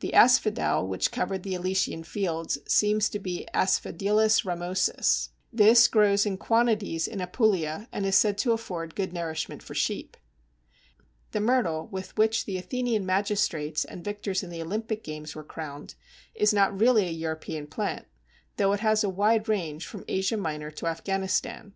The 0.00 0.12
Asphodel 0.12 0.88
which 0.88 1.12
covered 1.12 1.44
the 1.44 1.54
Elysian 1.54 2.02
fields 2.02 2.58
seems 2.66 3.08
to 3.10 3.20
be 3.20 3.46
Asphodelus 3.54 4.44
ramosus. 4.44 5.28
This 5.52 5.86
grows 5.86 6.26
in 6.26 6.36
quantities 6.36 7.06
in 7.06 7.20
Apulia, 7.20 7.86
and 7.92 8.04
is 8.04 8.16
said 8.16 8.38
to 8.38 8.50
afford 8.50 8.96
good 8.96 9.12
nourishment 9.12 9.62
for 9.62 9.72
sheep. 9.72 10.16
Figured 11.30 11.44
in 11.44 11.46
Kerner's 11.46 11.62
Natural 11.62 11.62
History 11.62 11.78
of 11.78 11.90
Plants. 11.92 11.92
The 11.92 11.92
Myrtle, 11.92 11.92
with 11.92 12.16
which 12.18 12.44
the 12.44 12.58
Athenian 12.58 13.06
magistrates 13.06 13.84
and 13.84 14.04
victors 14.04 14.42
in 14.42 14.50
the 14.50 14.62
Olympic 14.62 15.04
games 15.04 15.36
were 15.36 15.44
crowned, 15.44 15.94
is 16.34 16.52
not 16.52 16.76
really 16.80 17.06
a 17.06 17.12
European 17.12 17.68
plant, 17.68 18.06
though 18.56 18.72
it 18.72 18.80
has 18.80 19.04
a 19.04 19.08
wide 19.08 19.48
range 19.48 19.86
from 19.86 20.04
Asia 20.08 20.36
Minor 20.36 20.72
to 20.72 20.88
Afghanistan. 20.88 21.72